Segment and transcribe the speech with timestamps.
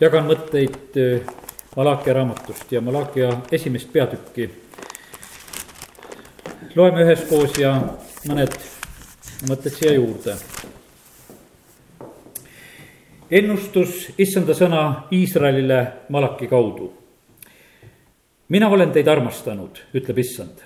[0.00, 1.36] jagan mõtteid äh,
[1.76, 4.50] Malakia raamatust ja Malakia esimest peatükki.
[6.74, 7.74] loeme üheskoos ja
[8.28, 8.56] mõned
[9.48, 10.36] mõtted siia juurde.
[13.30, 16.92] ennustus issanda sõna Iisraelile Malaki kaudu.
[18.48, 20.64] mina olen teid armastanud, ütleb issand.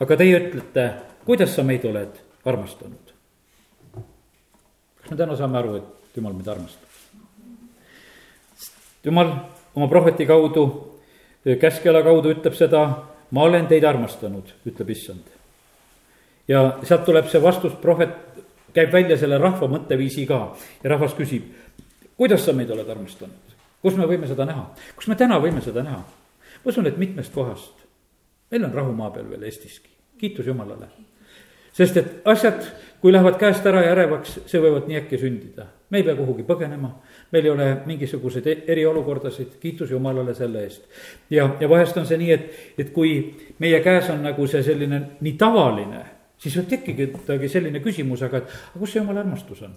[0.00, 0.92] aga teie ütlete,
[1.24, 3.12] kuidas sa meid oled armastanud?
[5.00, 6.91] kas me täna saame aru, et jumal meid armastab?
[9.04, 9.32] Jumal
[9.74, 10.66] oma prohveti kaudu,
[11.60, 12.82] käskjala kaudu ütleb seda,
[13.30, 15.24] ma olen teid armastanud, ütleb issand.
[16.48, 18.16] ja sealt tuleb see vastus, prohvet
[18.74, 20.40] käib välja selle rahva mõtteviisi ka
[20.82, 21.46] ja rahvas küsib,
[22.16, 25.84] kuidas sa meid oled armastanud, kus me võime seda näha, kus me täna võime seda
[25.86, 26.02] näha?
[26.62, 27.86] ma usun, et mitmest kohast.
[28.50, 30.88] meil on rahu maa peal veel Eestiski, kiitus Jumalale.
[31.72, 32.62] sest et asjad,
[33.00, 35.66] kui lähevad käest ära ja ärevaks, see võivad nii äkki sündida.
[35.92, 36.88] Me ei pea kuhugi põgenema,
[37.34, 40.86] meil ei ole mingisuguseid e-, eriolukordasid, kiitus Jumalale selle eest.
[41.30, 42.46] ja, ja vahest on see nii, et,
[42.80, 43.12] et kui
[43.60, 46.00] meie käes on nagu see selline nii tavaline,
[46.40, 49.76] siis võib tekkidagi selline küsimus, aga et kus see Jumala armastus on?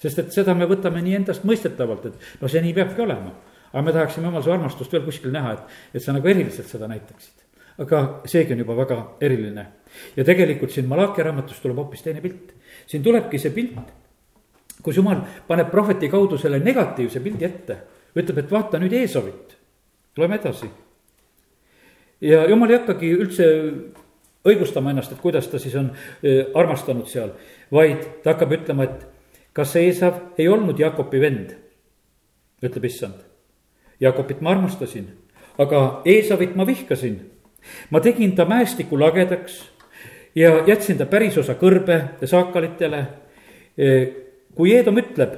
[0.00, 3.34] sest et seda me võtame nii endastmõistetavalt, et no see nii peabki olema.
[3.72, 6.86] aga me tahaksime Jumala su armastust veel kuskil näha, et, et sa nagu eriliselt seda
[6.88, 7.42] näitaksid.
[7.82, 9.66] aga seegi on juba väga eriline.
[10.14, 12.54] ja tegelikult siin Malachi raamatus tuleb hoopis teine pilt.
[12.86, 13.98] siin tulebki see pilt
[14.82, 17.78] kus jumal paneb prohveti kaudu selle negatiivse pildi ette,
[18.16, 19.56] ütleb, et vaata nüüd Eesovit,
[20.18, 20.70] loeme edasi.
[22.20, 23.46] ja jumal ei hakkagi üldse
[24.44, 25.90] õigustama ennast, et kuidas ta siis on
[26.54, 27.32] armastanud seal,
[27.72, 29.06] vaid ta hakkab ütlema, et
[29.56, 31.56] kas see Eesav ei olnud Jakobi vend,
[32.64, 33.26] ütleb issand.
[34.00, 35.10] Jakobit ma armastasin,
[35.60, 37.20] aga Eesavit ma vihkasin.
[37.90, 39.68] ma tegin ta mäestiku lagedaks
[40.34, 44.08] ja jätsin ta pärisosa kõrbe saakalitele äh,
[44.54, 45.36] kui Eedom ütleb,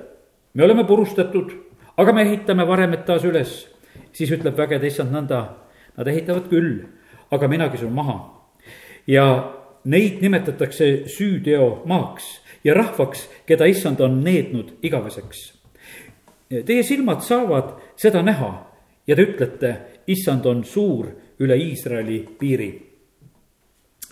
[0.55, 1.53] me oleme purustatud,
[1.97, 3.55] aga me ehitame varemed taas üles,
[4.13, 5.43] siis ütleb vägede issand nõnda,
[5.97, 6.85] nad ehitavad küll,
[7.33, 8.21] aga mina kisun maha.
[9.07, 9.25] ja
[9.85, 15.41] neid nimetatakse süüteo maaks ja rahvaks, keda issand on neednud igaveseks.
[16.49, 18.53] Teie silmad saavad seda näha
[19.07, 19.73] ja te ütlete,
[20.07, 21.09] issand on suur
[21.43, 22.71] üle Iisraeli piiri.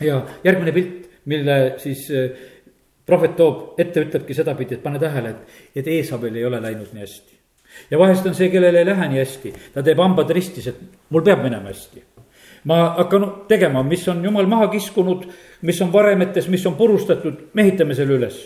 [0.01, 2.09] ja järgmine pilt, mille siis
[3.11, 7.05] prohvet toob ette, ütlebki sedapidi, et pane tähele, et, et Eesabel ei ole läinud nii
[7.05, 7.39] hästi.
[7.91, 11.27] ja vahest on see, kellel ei lähe nii hästi, ta teeb hambad ristis, et mul
[11.27, 12.05] peab minema hästi.
[12.71, 15.27] ma hakkan tegema, mis on jumal maha kiskunud,
[15.67, 18.41] mis on varemetes, mis on purustatud, me ehitame selle üles.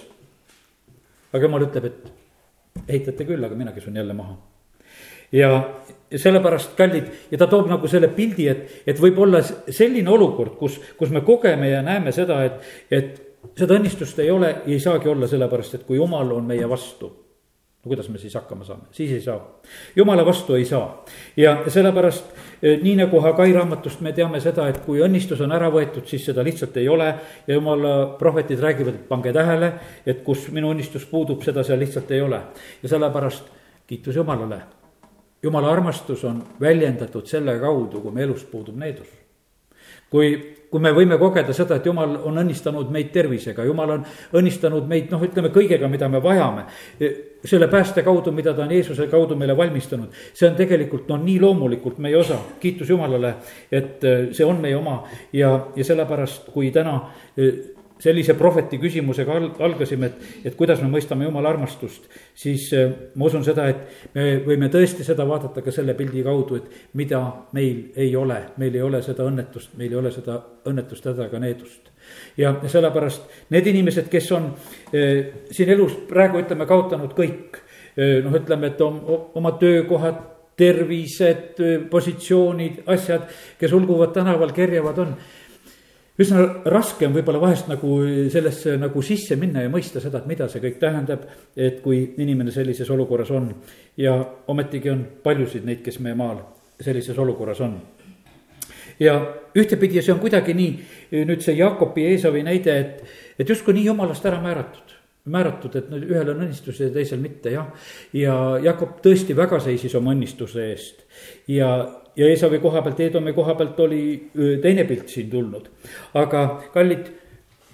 [1.32, 4.36] aga jumal ütleb, et ehitate küll, aga mina kisun jälle maha
[5.34, 5.50] ja
[6.14, 10.78] sellepärast kallid ja ta toob nagu selle pildi, et, et võib olla selline olukord, kus,
[10.98, 12.60] kus me kogeme ja näeme seda, et,
[12.90, 13.23] et
[13.58, 17.10] seda õnnistust ei ole ja ei saagi olla, sellepärast et kui jumal on meie vastu,
[17.84, 19.38] no kuidas me siis hakkama saame, siis ei saa.
[19.96, 21.04] jumala vastu ei saa
[21.36, 22.24] ja sellepärast
[22.62, 26.24] eh, nii nagu Hagai raamatust me teame seda, et kui õnnistus on ära võetud, siis
[26.24, 27.14] seda lihtsalt ei ole.
[27.46, 29.72] ja jumala prohvetid räägivad, et pange tähele,
[30.06, 32.40] et kus minu õnnistus puudub, seda seal lihtsalt ei ole.
[32.82, 33.52] ja sellepärast
[33.86, 34.62] kiitus Jumalale.
[35.42, 39.23] jumala armastus on väljendatud selle kaudu, kui me elust puudub needus
[40.14, 40.34] kui,
[40.70, 44.04] kui me võime kogeda seda, et jumal on õnnistanud meid tervisega, jumal on
[44.38, 46.66] õnnistanud meid noh, ütleme kõigega, mida me vajame.
[47.44, 51.40] selle pääste kaudu, mida ta on Jeesuse kaudu meile valmistanud, see on tegelikult no nii
[51.42, 53.34] loomulikult meie osa, kiitus Jumalale,
[53.70, 55.02] et see on meie oma
[55.32, 57.00] ja, ja sellepärast, kui täna
[58.02, 63.44] sellise prohveti küsimusega algasime, et, et kuidas me mõistame jumala armastust, siis äh, ma usun
[63.46, 67.22] seda, et me võime tõesti seda vaadata ka selle pildi kaudu, et mida
[67.54, 71.40] meil ei ole, meil ei ole seda õnnetust, meil ei ole seda õnnetust, häda ega
[71.42, 71.90] needust.
[72.36, 74.50] ja sellepärast need inimesed, kes on
[74.92, 77.60] eh, siin elus praegu ütleme, kaotanud kõik
[77.96, 79.00] eh,, noh, ütleme, et on
[79.34, 81.58] oma töökohad, tervised,
[81.90, 83.24] positsioonid, asjad,
[83.58, 85.16] kes ulguvad tänaval, kerjavad, on
[86.20, 87.96] üsna raske on võib-olla vahest nagu
[88.30, 91.26] sellesse nagu sisse minna ja mõista seda, et mida see kõik tähendab,
[91.56, 93.50] et kui inimene sellises olukorras on.
[93.96, 94.14] ja
[94.48, 96.38] ometigi on paljusid neid, kes meie maal
[96.80, 97.80] sellises olukorras on.
[99.00, 99.20] ja
[99.56, 100.72] ühtepidi see on kuidagi nii,
[101.24, 104.93] nüüd see Jaakobi ja Eesavi näide, et, et justkui nii jumalast ära määratud
[105.24, 107.70] määratud, et ühel on õnnistus ja teisel mitte, jah.
[108.12, 111.04] ja Jakob tõesti väga seisis oma õnnistuse eest
[111.48, 111.70] ja
[112.16, 114.30] ja Eesavi koha pealt, Eedomi koha pealt oli
[114.62, 115.68] teine pilt siin tulnud.
[116.14, 116.44] aga
[116.74, 117.08] kallid,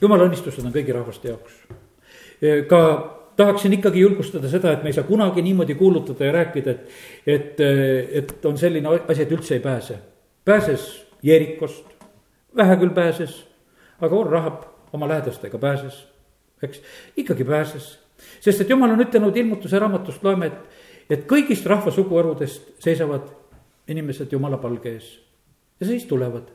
[0.00, 1.58] jumala õnnistused on kõigi rahvaste jaoks.
[2.68, 2.80] ka
[3.36, 6.88] tahaksin ikkagi julgustada seda, et me ei saa kunagi niimoodi kuulutada ja rääkida, et,
[7.26, 7.60] et,
[8.22, 9.98] et on selline asi, et üldse ei pääse.
[10.44, 11.86] pääses Jeerikost,
[12.56, 13.44] vähe küll pääses,
[14.00, 14.62] aga Orrahab
[14.92, 16.06] oma lähedastega pääses,
[16.62, 16.82] eks,
[17.16, 17.98] ikkagi pääses.
[18.40, 23.26] sest et jumal on ütelnud ilmutuse raamatust loeme, et et kõigist rahva suguharudest seisavad
[23.90, 25.10] inimesed jumala palge ees.
[25.80, 26.52] ja siis tulevad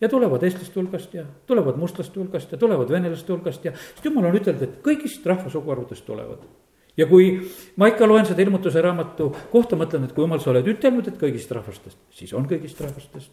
[0.00, 4.30] ja tulevad eestlaste hulgast ja tulevad mustlaste hulgast ja tulevad venelaste hulgast ja, sest jumal
[4.30, 6.44] on ütelnud, et kõigist rahva suguharudest tulevad
[6.98, 7.32] ja kui
[7.78, 11.18] ma ikka loen seda ilmutuse raamatu kohta, mõtlen, et kui jumal, sa oled ütelnud, et
[11.20, 13.32] kõigist rahvastest, siis on kõigist rahvastest.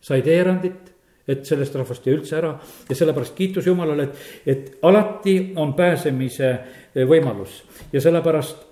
[0.00, 0.92] sa ei tee erandit,
[1.28, 2.52] et sellest rahvast jäi üldse ära
[2.88, 7.62] ja sellepärast kiitus Jumalale, et, et alati on pääsemise eh, võimalus
[7.92, 8.64] ja sellepärast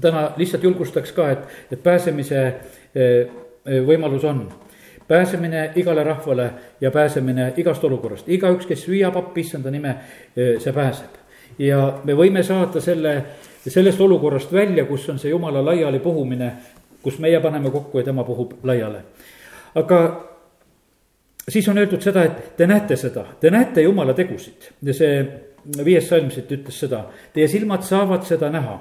[0.00, 2.56] täna lihtsalt julgustaks ka, et, et pääsemise eh,
[2.94, 4.46] eh, võimalus on
[5.10, 6.50] pääsemine igale rahvale
[6.80, 9.96] ja pääsemine igast olukorrast, igaüks, kes hüüab appi issanda nime,
[10.36, 11.18] see pääseb.
[11.58, 13.16] ja me võime saada selle
[13.66, 16.52] sellest olukorrast välja, kus on see jumala laiali puhumine,
[17.02, 19.02] kus meie paneme kokku ja tema puhub laiale.
[19.74, 20.29] aga
[21.50, 25.20] siis on öeldud seda, et te näete seda, te näete jumala tegusid ja see
[25.84, 27.04] viies salm siit ütles seda,
[27.34, 28.78] teie silmad saavad seda näha.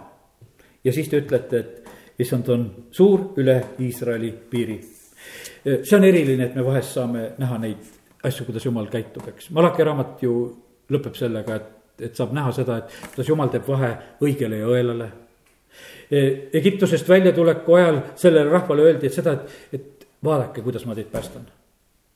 [0.83, 4.79] ja siis te ütlete, et issand on suur üle Iisraeli piiri.
[5.63, 7.83] see on eriline, et me vahest saame näha neid
[8.23, 10.33] asju, kuidas jumal käitub, eks, Malaki raamat ju
[10.89, 13.89] lõpeb sellega, et et saab näha seda, et kuidas jumal teeb vahe
[14.23, 15.09] õigele ja õelale.
[16.07, 16.21] E,
[16.55, 21.43] Egiptusest väljatuleku ajal sellele rahvale öeldi, et seda, et, et vaadake, kuidas ma teid päästan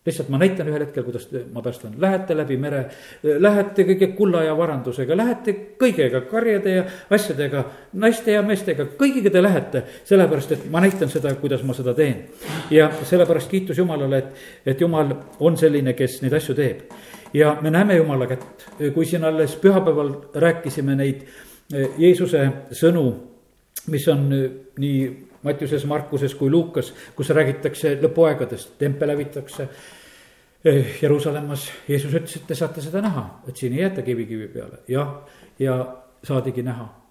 [0.06, 2.84] lihtsalt ma näitan ühel hetkel, kuidas ma päästan, lähete läbi mere,
[3.24, 7.64] lähete kõige kulla ja varandusega, lähete kõigega, karjade ja asjadega,
[8.04, 9.84] naiste ja meestega, kõigiga te lähete.
[10.04, 12.28] sellepärast, et ma näitan seda, kuidas ma seda teen.
[12.72, 16.88] ja sellepärast kiitus Jumalale, et, et Jumal on selline, kes neid asju teeb
[17.34, 21.24] ja me näeme Jumala kätt, kui siin alles pühapäeval rääkisime neid
[21.74, 23.06] eh, Jeesuse sõnu,
[23.88, 25.00] mis on eh, nii
[25.44, 29.68] Mattiuses, Markuses kui Luukas, kus räägitakse lõpuaegadest, tempel hävitakse.
[30.64, 34.48] Eh, Jeruusalemmas, Jeesus ütles, et te saate seda näha, et siin ei jäeta kivi kivi
[34.48, 35.18] peale, jah,
[35.60, 35.80] ja
[36.24, 37.04] saadigi näha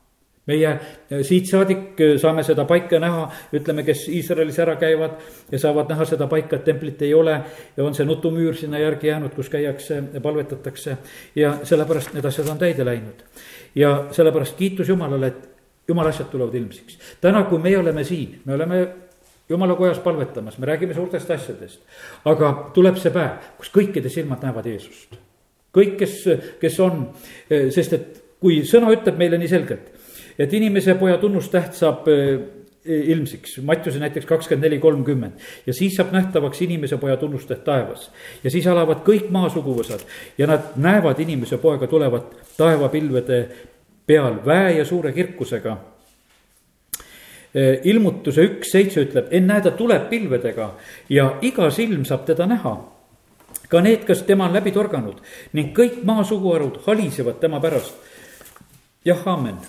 [0.47, 5.21] meie äh, siit saadik äh, saame seda paika näha, ütleme, kes Iisraelis ära käivad
[5.53, 7.39] ja saavad näha seda paika, et templit ei ole.
[7.77, 10.97] ja on see nutumüür sinna järgi jäänud, kus käiakse palvetatakse
[11.37, 13.23] ja sellepärast need asjad on täide läinud.
[13.75, 15.52] ja sellepärast kiitus Jumalale, et
[15.93, 16.99] jumala asjad tulevad ilmsiks.
[17.21, 18.83] täna, kui meie oleme siin, me oleme
[19.49, 21.81] jumala kojas palvetamas, me räägime suurtest asjadest.
[22.25, 25.19] aga tuleb see päev, kus kõikide silmad näevad Jeesust.
[25.77, 26.19] kõik, kes,
[26.61, 27.11] kes on,
[27.49, 29.93] sest et kui sõna ütleb meile nii selgelt
[30.39, 32.41] et inimese poja tunnustäht saab äh,
[32.85, 35.33] ilmsiks, Mattiuse näiteks kakskümmend neli, kolmkümmend.
[35.67, 38.11] ja siis saab nähtavaks inimese poja tunnustäht taevas.
[38.45, 40.03] ja siis alavad kõik maa suguvõsad
[40.39, 43.43] ja nad näevad inimese poega tulevat taevapilvede
[44.07, 45.77] peal väe ja suure kirkusega.
[47.53, 50.73] Äh, ilmutuse üks seitse ütleb, ennäe, ta tuleb pilvedega
[51.13, 52.77] ja iga silm saab teda näha
[53.69, 55.21] ka need, kes tema on läbi torganud
[55.57, 57.95] ning kõik maa suguharud halisevad tema pärast.
[59.05, 59.61] jah, aamen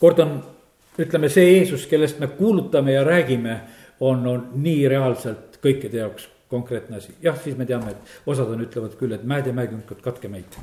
[0.00, 0.38] kord on,
[0.98, 3.60] ütleme, see Jeesus, kellest me kuulutame ja räägime,
[4.00, 7.14] on, on nii reaalselt kõikide jaoks konkreetne asi.
[7.22, 10.56] jah, siis me teame, et osad on, ütlevad küll, et mäed ja mäekünkad, katke meid.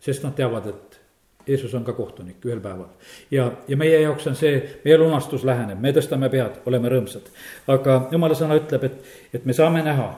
[0.00, 1.00] sest nad teavad, et
[1.46, 2.88] Jeesus on ka kohtunik ühel päeval.
[3.30, 7.30] ja, ja meie jaoks on see, meie lunastus läheneb, me tõstame pead, oleme rõõmsad.
[7.66, 10.10] aga jumala sõna ütleb, et, et me saame näha,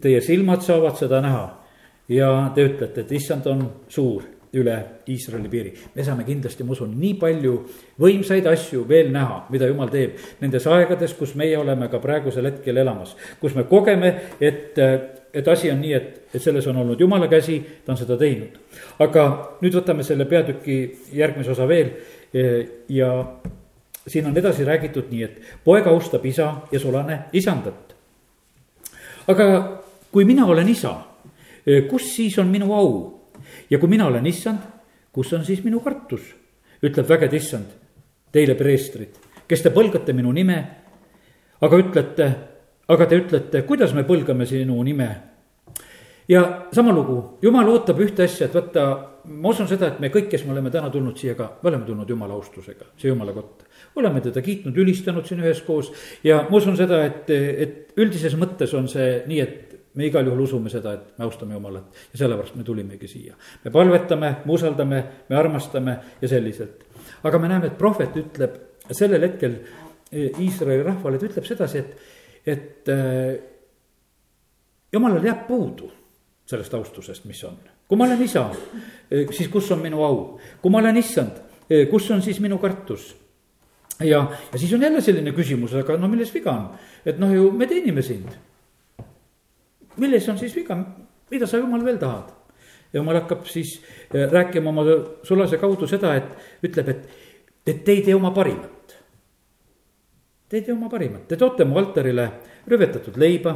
[0.00, 1.46] teie silmad saavad seda näha.
[2.08, 4.76] ja te ütlete, et issand on suur üle
[5.08, 5.72] Iisraeli piiri.
[5.94, 7.54] me saame kindlasti, ma usun, nii palju
[8.00, 12.76] võimsaid asju veel näha, mida jumal teeb nendes aegades, kus meie oleme ka praegusel hetkel
[12.82, 13.16] elamas.
[13.40, 14.78] kus me kogeme, et,
[15.34, 18.56] et asi on nii, et, et selles on olnud jumala käsi, ta on seda teinud.
[18.98, 19.24] aga
[19.62, 20.80] nüüd võtame selle peatüki
[21.16, 21.92] järgmise osa veel
[22.88, 23.10] ja
[24.06, 27.94] siin on edasi räägitud nii, et poeg austab isa ja sulane isandat.
[29.28, 29.46] aga
[30.12, 30.94] kui mina olen isa,
[31.90, 32.90] kus siis on minu au?
[33.70, 34.58] ja kui mina olen issand,
[35.12, 36.22] kus on siis minu kartus?
[36.82, 37.66] ütleb vägede issand,
[38.32, 39.18] teile preestrid,
[39.48, 40.56] kes te põlgate minu nime,
[41.60, 42.28] aga ütlete,
[42.90, 45.10] aga te ütlete, kuidas me põlgame sinu nime?
[46.30, 46.42] ja
[46.72, 48.84] sama lugu, jumal ootab ühte asja, et vaata,
[49.30, 51.88] ma usun seda, et me kõik, kes me oleme täna tulnud siia ka, me oleme
[51.88, 53.66] tulnud jumala austusega, see jumala kotta.
[53.98, 55.90] oleme teda kiitnud, ülistanud siin üheskoos
[56.24, 60.44] ja ma usun seda, et, et üldises mõttes on see nii, et me igal juhul
[60.44, 63.34] usume seda, et me austame Jumalat ja sellepärast me tulimegi siia.
[63.64, 66.86] me palvetame, me usaldame, me armastame ja selliselt.
[67.22, 68.54] aga me näeme, et prohvet ütleb
[68.90, 69.58] sellel hetkel
[70.12, 73.38] Iisraeli rahvale, ta ütleb sedasi, et, et äh,
[74.92, 75.90] jumalal jääb puudu
[76.50, 77.56] sellest austusest, mis on.
[77.88, 78.48] kui ma olen isa,
[79.10, 81.38] eh, siis kus on minu au, kui ma olen issand,
[81.90, 83.12] kus on siis minu kartus
[84.00, 86.70] ja, ja siis on jälle selline küsimus, aga no milles viga on,
[87.06, 88.30] et noh, ju me teenime sind
[90.00, 90.76] milles on siis viga,
[91.30, 92.36] mida sa jumal veel tahad?
[92.92, 93.76] jumal hakkab siis
[94.14, 94.82] äh, rääkima oma
[95.22, 97.04] sulase kaudu seda, et ütleb, et,
[97.66, 98.79] et te ei tee oma parimat.
[100.50, 102.26] Te ei tee oma parimat, te toote mu altarile
[102.68, 103.54] rüvetatud leiba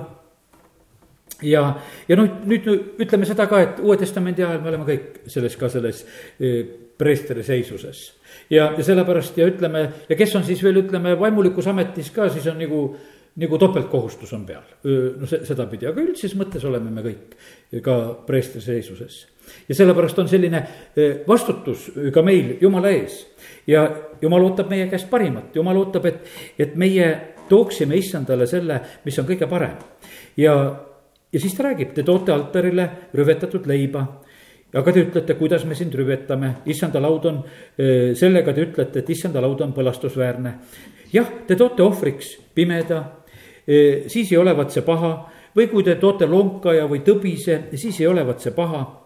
[1.42, 1.64] ja,
[2.08, 2.68] ja noh, nüüd
[3.02, 6.04] ütleme seda ka, et Uue Testamendi ajal me oleme kõik selles ka selles
[6.38, 6.54] e,
[6.98, 8.04] preestri seisuses.
[8.50, 12.46] ja, ja sellepärast ja ütleme ja kes on siis veel, ütleme vaimulikus ametis ka, siis
[12.50, 12.84] on nagu
[13.36, 14.62] nagu topeltkohustus on peal,
[15.18, 19.26] no sedapidi, aga üldises mõttes oleme me kõik ka preestri seisuses.
[19.68, 20.60] ja sellepärast on selline
[21.26, 23.24] vastutus ka meil Jumala ees
[23.66, 23.88] ja
[24.22, 26.22] Jumal ootab meie käest parimat, Jumal ootab, et,
[26.58, 27.08] et meie
[27.48, 29.82] tooksime issandale selle, mis on kõige parem.
[30.36, 30.54] ja,
[31.32, 34.06] ja siis ta räägib, te toote altarile rüvetatud leiba
[34.74, 37.42] aga te ütlete, kuidas me sind rüvetame, issanda laud on,
[38.18, 40.54] sellega te ütlete, et issanda laud on põlastusväärne.
[41.12, 43.23] jah, te toote ohvriks pimeda
[43.66, 45.14] siis ei olevat see paha.
[45.54, 49.00] Või kui te toote lonkaja või tõbise, siis ei olevat see paha.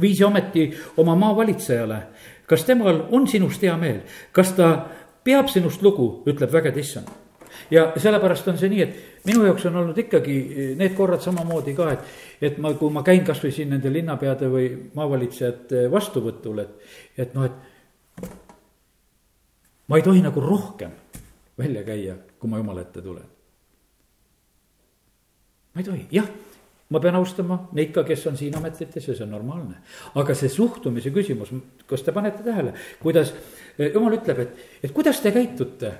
[0.00, 1.98] viisi ometi oma maavalitsejale,
[2.46, 4.00] kas temal on sinust hea meel,
[4.32, 4.86] kas ta
[5.24, 7.08] peab sinust lugu, ütleb vägede issand.
[7.70, 11.92] ja sellepärast on see nii, et minu jaoks on olnud ikkagi need korrad samamoodi ka,
[11.92, 12.00] et,
[12.42, 16.70] et ma, kui ma käin kasvõi siin nende linnapeade või maavalitsejate vastuvõtul, et,
[17.16, 18.26] et noh, et
[19.88, 20.90] ma ei tohi nagu rohkem
[21.58, 23.33] välja käia, kui ma jumala ette tulen
[25.74, 26.28] ma ei tohi, jah,
[26.94, 29.80] ma pean austama neid ka, kes on siin ametites ja see on normaalne.
[30.14, 31.50] aga see suhtumise küsimus,
[31.88, 33.32] kas te panete tähele, kuidas
[33.78, 35.92] eh, jumal ütleb, et, et kuidas te käitute.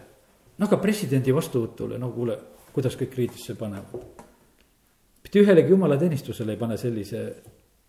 [0.59, 2.39] no aga presidendi vastuvõtule, no kuule,
[2.73, 4.23] kuidas kõik riidesse panevad.
[5.25, 7.25] mitte ühelegi jumalateenistusele ei pane sellise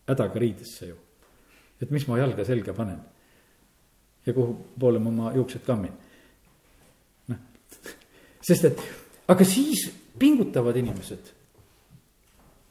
[0.08, 0.98] hädaga riidesse ju.
[1.82, 3.00] et mis ma jalga selga panen.
[4.26, 5.94] ja kuhu poole ma oma juuksed kammin.
[7.28, 7.38] noh,
[8.50, 8.86] sest et,
[9.28, 11.36] aga siis pingutavad inimesed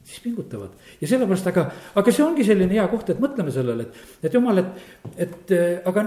[0.05, 1.65] siis pingutavad ja sellepärast, aga,
[1.97, 5.53] aga see ongi selline hea koht, et mõtleme sellele, et, et jumal, et, et
[5.89, 6.05] aga,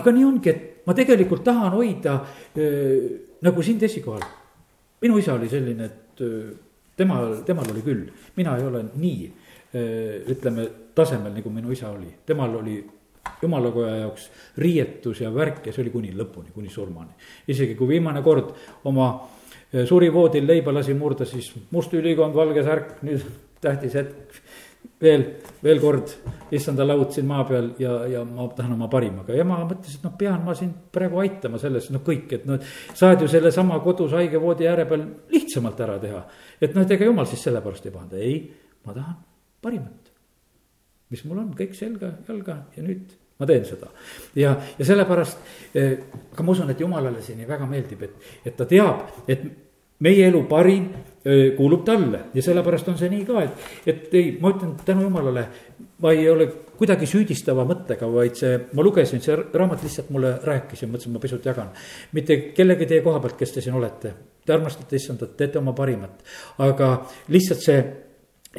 [0.00, 3.10] aga nii ongi, et ma tegelikult tahan hoida äh,
[3.44, 4.24] nagu sind esikohal.
[5.00, 6.52] minu isa oli selline, et äh,
[6.96, 12.10] temal, temal oli küll, mina ei ole nii äh, ütleme tasemel, nagu minu isa oli,
[12.26, 12.78] temal oli
[13.42, 17.12] jumalakoja jaoks riietus ja värk ja see oli kuni lõpuni, kuni surmani.
[17.48, 18.54] isegi kui viimane kord
[18.88, 19.10] oma
[19.86, 23.24] suri voodil leiba lasi murda, siis must ülikond, valge särk, nüüd
[23.62, 24.40] tähtis hetk.
[25.00, 25.22] veel,
[25.62, 26.12] veel kord,
[26.56, 30.04] issanda laud siin maa peal ja, ja ma tahan oma parimaga ja ma mõtlesin, et
[30.04, 32.60] noh, pean ma sind praegu aitama selles, noh, kõik, et noh,
[32.96, 36.22] saad ju sellesama kodus haige voodi ääre peal lihtsamalt ära teha.
[36.60, 38.36] et noh, et ega jumal siis sellepärast ei pahanda, ei,
[38.84, 39.16] ma tahan
[39.62, 40.12] parimat.
[41.10, 43.90] mis mul on, kõik selga, jalga ja nüüd ma teen seda.
[44.36, 45.96] ja, ja sellepärast, eh,
[46.32, 49.44] aga ma usun, et jumalale see nii väga meeldib, et, et ta teab, et
[50.00, 50.88] meie elu parim
[51.24, 55.06] eh, kuulub talle ja sellepärast on see nii ka, et, et ei, ma ütlen tänu
[55.08, 55.46] jumalale,
[56.00, 56.48] ma ei ole
[56.80, 61.20] kuidagi süüdistava mõttega, vaid see, ma lugesin, see raamat lihtsalt mulle rääkis ja mõtlesin, ma
[61.20, 61.72] pisut jagan.
[62.16, 64.14] mitte kellegi teie koha pealt, kes te siin olete,
[64.46, 66.22] te armastate issandat, teete oma parimat,
[66.64, 66.92] aga
[67.28, 67.82] lihtsalt see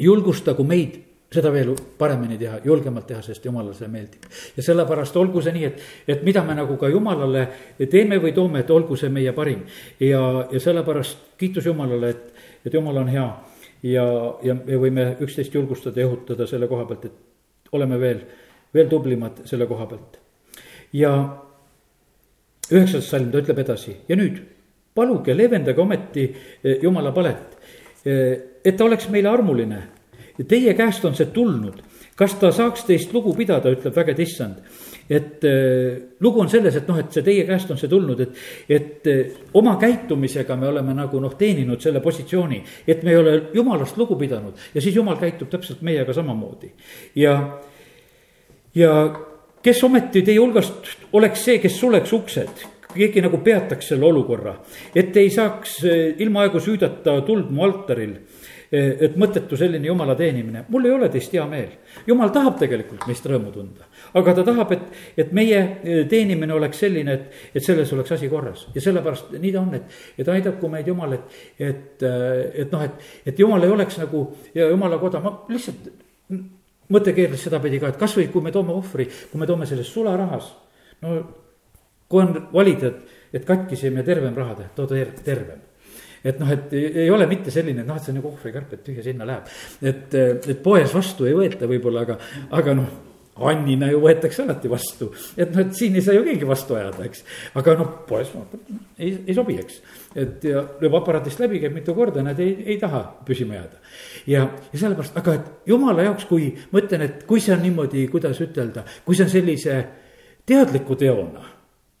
[0.00, 1.00] julgustagu meid
[1.32, 4.26] seda veel paremini teha, julgemalt teha, sest jumalale see meeldib.
[4.56, 5.82] ja sellepärast olgu see nii, et,
[6.14, 7.46] et mida me nagu ka jumalale
[7.90, 9.64] teeme või toome, et olgu see meie parim.
[10.00, 10.22] ja,
[10.52, 13.28] ja sellepärast kiitus Jumalale, et, et Jumal on hea.
[13.82, 14.06] ja,
[14.42, 18.20] ja me võime üksteist julgustada ja õhutada selle koha pealt, et oleme veel,
[18.74, 20.18] veel tublimad selle koha pealt.
[20.92, 21.12] ja
[22.72, 24.38] üheksas salm, ta ütleb edasi ja nüüd
[24.94, 27.58] paluge, leevendage ometi eh, Jumala palet,
[28.04, 29.80] eh, et ta oleks meile armuline
[30.38, 31.82] ja teie käest on see tulnud.
[32.16, 34.56] kas ta saaks teist lugu pidada, ütleb vägede issand.
[35.10, 38.36] et äh, lugu on selles, et noh, et see teie käest on see tulnud, et,
[38.68, 42.62] et äh, oma käitumisega me oleme nagu noh, teeninud selle positsiooni.
[42.86, 46.72] et me ei ole jumalast lugu pidanud ja siis jumal käitub täpselt meiega samamoodi.
[47.14, 47.58] ja,
[48.74, 48.92] ja
[49.62, 54.54] kes ometi teie hulgast oleks see, kes suleks uksed, keegi nagu peataks selle olukorra,
[54.94, 58.16] et ei saaks äh, ilmaaegu süüdata tuld mu altaril
[58.72, 61.74] et mõttetu selline jumala teenimine, mul ei ole teist hea meel.
[62.06, 64.86] jumal tahab tegelikult meist rõõmu tunda, aga ta tahab, et,
[65.16, 68.66] et meie eh, teenimine oleks selline, et, et selles oleks asi korras.
[68.74, 72.84] Ja sellepärast nii ta on, et, et aidaku meid Jumal, et, et, eh, et noh,
[72.86, 74.24] et, et Jumal ei oleks nagu
[74.54, 75.90] ja Jumala koda, ma lihtsalt
[76.92, 80.48] mõte keerles sedapidi ka, et kasvõi kui me toome ohvri, kui me toome selles sularahas,
[81.04, 81.18] no
[82.08, 85.60] kui on valida, et, et katkisem ja tervem raha teha, too tervem
[86.24, 88.84] et noh, et ei ole mitte selline, et noh, et see on nagu ohvrikarp, et
[88.86, 89.48] tühja sinna läheb.
[89.82, 90.14] et,
[90.54, 92.18] et poes vastu ei võeta võib-olla, aga,
[92.58, 92.92] aga noh
[93.40, 95.06] Annina ju võetakse alati vastu,
[95.40, 97.22] et noh, et siin ei saa ju keegi vastu ajada, eks.
[97.56, 98.66] aga noh, poes vaatab,
[98.98, 99.78] ei, ei sobi, eks.
[100.20, 103.80] et ja lööb aparaadist läbi, käib mitu korda, nad ei, ei taha püsima jääda.
[104.34, 108.04] ja, ja sellepärast, aga et jumala jaoks, kui ma ütlen, et kui see on niimoodi,
[108.12, 109.80] kuidas ütelda, kui see on sellise
[110.44, 111.48] teadliku teona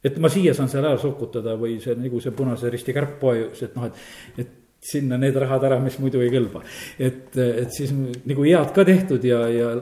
[0.04, 3.78] et ma siia saan seal ära sokutada või see nagu see Punase Risti kärppoes, et
[3.78, 6.64] noh, et, et sinna need rahad ära, mis muidu ei kõlba.
[6.98, 9.74] et, et siis nagu head ka tehtud ja, ja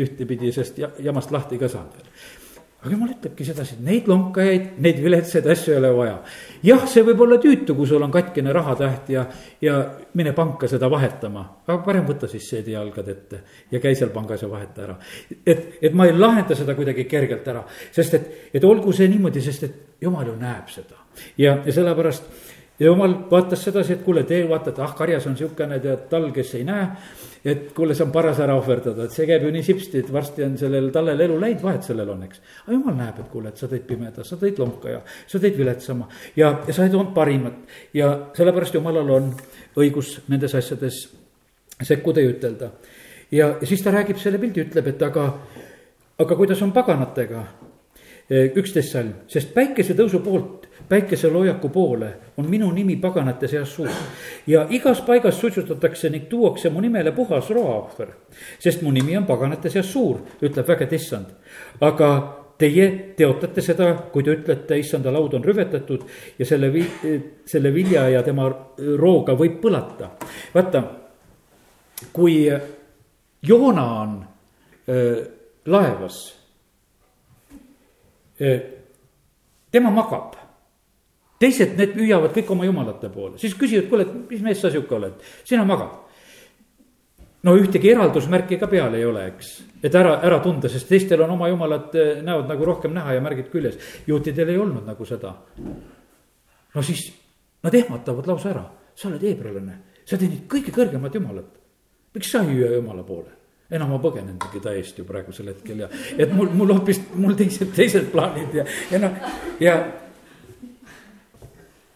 [0.00, 2.05] ühtepidi sellest jamast lahti ka veel
[2.86, 6.16] aga jumal ütlebki sedasi, et neid lonkajaid, neid viletsaid asju ei ole vaja.
[6.66, 9.24] jah, see võib olla tüütu, kui sul on katkine rahatäht ja,
[9.60, 9.78] ja
[10.14, 11.42] mine panka seda vahetama.
[11.66, 14.98] aga parem võta siis seedi jalgad ette ja käi seal pangas ja vaheta ära.
[15.44, 19.42] et, et ma ei lahenda seda kuidagi kergelt ära, sest et, et olgu see niimoodi,
[19.42, 21.02] sest et jumal ju näeb seda.
[21.36, 25.78] ja, ja sellepärast ja jumal vaatas sedasi, et kuule, te vaatate, ah, karjas on siukene
[25.80, 26.90] tead tall, kes ei näe
[27.46, 30.42] et kuule, see on paras ära ohverdada, et see käib ju nii sipsti, et varsti
[30.42, 32.40] on sellel tallel elu läinud, vahet sellel on, eks.
[32.64, 35.58] aga jumal näeb, et kuule, et sa tõid pimeda, sa tõid lonka ja sa tõid
[35.58, 37.60] viletsama ja, ja sa ei toonud parimat.
[37.94, 39.30] ja sellepärast jumalal on
[39.78, 41.04] õigus nendes asjades
[41.86, 42.72] sekkuda ja ütelda.
[43.30, 45.28] ja siis ta räägib selle pildi, ütleb, et aga,
[46.18, 47.46] aga kuidas on paganatega
[48.58, 53.88] üksteist salm, sest päikesetõusu poolt päikeseloojaku poole on minu nimi paganate seas suur.
[54.46, 58.08] ja igas paigas suitsutatakse ning tuuakse mu nimele puhas roaohver.
[58.58, 61.26] sest mu nimi on paganate seas suur, ütleb vägede issand.
[61.80, 66.06] aga teie teotate seda, kui te ütlete, issanda laud on rüvetatud
[66.38, 68.48] ja selle vi-, selle vilja ja tema
[68.96, 70.10] rooga võib põlata.
[70.54, 70.82] vaata,
[72.12, 72.46] kui
[73.42, 74.16] Joona on
[74.88, 75.24] öö,
[75.66, 76.16] laevas,
[79.70, 80.45] tema magab
[81.46, 84.96] teised, need püüavad kõik oma jumalate poole, siis küsivad, kuule, et mis mees sa sihuke
[84.98, 86.02] oled, sina magad.
[87.46, 89.52] no ühtegi eraldusmärki ka peal ei ole, eks,
[89.86, 93.22] et ära, ära tunda, sest teistel on oma jumalad eh, näod nagu rohkem näha ja
[93.22, 93.78] märgid küljes.
[94.06, 95.34] juutidel ei olnud nagu seda.
[96.74, 97.06] no siis
[97.62, 101.58] nad ehmatavad lausa ära, sa oled heebrealane, sa teenid kõige kõrgemat jumalat.
[102.14, 103.36] miks sa ei hüüa jumala poole?
[103.70, 105.88] enam ma põgenengi ta eest ju praegusel hetkel ja,
[106.18, 109.16] et mul, mul hoopis, mul teised, teised plaanid ja, ja noh,
[109.60, 109.74] ja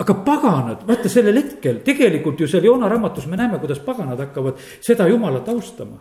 [0.01, 4.61] aga paganad, vaata sellel hetkel, tegelikult ju seal Joona raamatus me näeme, kuidas paganad hakkavad
[4.81, 6.01] seda jumalat austama.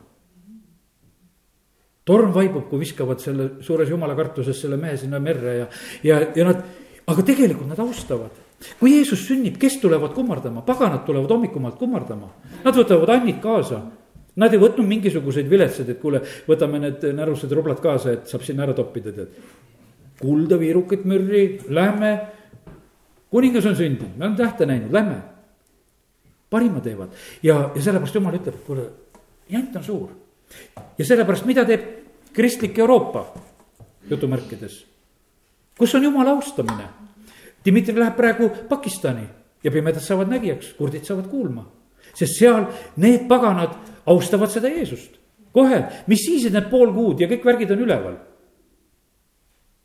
[2.09, 5.65] torm vaibub, kui viskavad selle suures jumala kartuses selle mehe sinna merre ja,
[6.03, 6.63] ja, ja nad,
[7.05, 8.31] aga tegelikult nad austavad.
[8.79, 12.31] kui Jeesus sünnib, kes tulevad kummardama, paganad tulevad hommikumaalt kummardama,
[12.63, 13.83] nad võtavad annid kaasa.
[14.39, 18.63] Nad ei võtnud mingisuguseid viletsaid, et kuule, võtame need närused rublad kaasa, et saab sinna
[18.63, 19.33] ära toppida, tead.
[20.21, 22.12] kulda, viirukit, mürri, lähme
[23.31, 25.21] kuningas on sündinud, me oleme tähte näinud, lähme.
[26.49, 27.09] parima teevad
[27.43, 28.87] ja, ja sellepärast jumal ütleb, kuule,
[29.49, 30.09] jant on suur.
[30.97, 31.83] ja sellepärast, mida teeb
[32.33, 33.25] kristlik Euroopa,
[34.09, 34.85] jutumärkides,
[35.77, 36.87] kus on jumala austamine.
[37.65, 39.27] Dmitri läheb praegu Pakistani
[39.63, 41.67] ja pimedad saavad nägijaks, kurdid saavad kuulma.
[42.15, 42.65] sest seal
[42.97, 45.19] need paganad austavad seda Jeesust.
[45.53, 48.17] kohe, mis siis, et need pool kuud ja kõik värgid on üleval.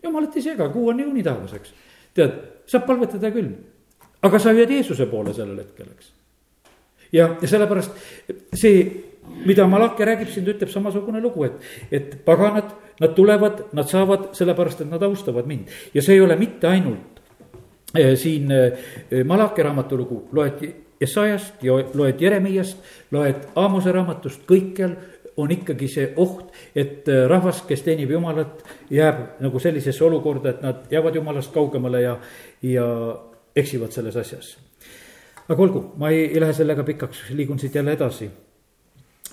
[0.03, 1.75] jumalat ei sega, kuu on niikuinii taevas, eks.
[2.15, 3.51] tead saab palvetada küll,
[4.25, 6.13] aga sa hüüad Jeesuse poole sellel hetkel, eks.
[7.13, 7.99] ja, ja sellepärast
[8.57, 8.85] see,
[9.47, 11.59] mida Malachi räägib siin, ta ütleb samasugune lugu, et,
[11.91, 15.73] et paganad, nad tulevad, nad saavad sellepärast, et nad austavad mind.
[15.95, 17.21] Ja see ei ole mitte ainult
[17.97, 20.63] eh, siin eh, Malachi raamatu lugu, loed
[21.05, 21.63] Esaiast,
[21.95, 22.79] loed Jeremiast,
[23.13, 24.95] loed Aamose raamatust, kõikjal
[25.37, 30.63] on ikkagi see oht, et äh, rahvas, kes teenib jumalat, jääb nagu sellisesse olukorda, et
[30.63, 32.17] nad jäävad jumalast kaugemale ja,
[32.63, 32.87] ja
[33.57, 34.57] eksivad selles asjas.
[35.49, 38.31] aga olgu, ma ei, ei lähe sellega pikaks, liigun siit jälle edasi.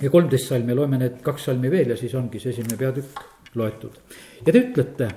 [0.02, 3.22] ja kolmteist salmi, loeme need kaks salmi veel ja siis ongi see esimene peatükk
[3.56, 3.98] loetud.
[4.46, 5.10] ja te ütlete,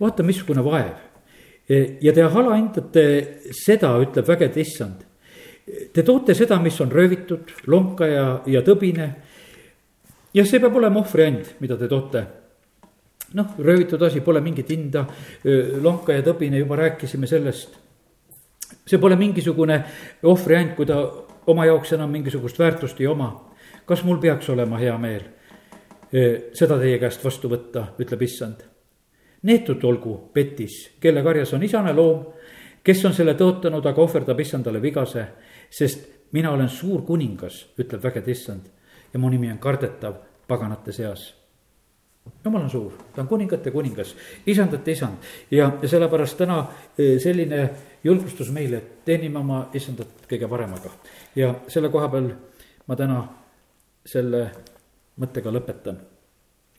[0.00, 0.94] vaata, missugune vaev.
[1.70, 3.04] E, ja te alahindate
[3.54, 5.06] seda, ütleb vägede issand.
[5.94, 9.12] Te toote seda, mis on röövitud, lonka ja, ja tõbine
[10.34, 12.26] jah, see peab olema ohvriand, mida te toote.
[13.34, 15.04] noh, röövitud asi, pole mingit hinda,
[15.82, 17.76] lonka ja tõbine, juba rääkisime sellest.
[18.86, 19.84] see pole mingisugune
[20.22, 21.00] ohvriand, kui ta
[21.46, 23.50] oma jaoks enam mingisugust väärtust ei oma.
[23.86, 25.22] kas mul peaks olema hea meel
[26.10, 28.64] seda teie käest vastu võtta, ütleb issand.
[29.42, 32.24] neetud olgu petis, kelle karjas on isane loom,
[32.82, 35.26] kes on selle tõotanud, aga ohverdab issandale vigase,
[35.70, 38.79] sest mina olen suur kuningas, ütleb vägede issand
[39.12, 40.14] ja mu nimi on kardetav
[40.48, 41.34] paganate seas.
[42.44, 44.14] jumal on suur, ta on kuningate kuningas,
[44.46, 45.16] isandate isand
[45.50, 46.58] ja, ja sellepärast täna
[46.98, 47.70] e, selline
[48.04, 50.90] julgustus meile, et teenime oma isandat kõige paremaga.
[51.36, 52.30] ja selle koha peal
[52.86, 53.24] ma täna
[54.06, 54.46] selle
[55.20, 56.00] mõttega lõpetan,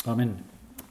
[0.08, 0.36] amin